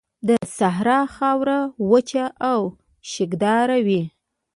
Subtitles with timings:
[0.27, 2.59] د صحرا خاوره وچه او
[3.11, 4.01] شګهداره وي.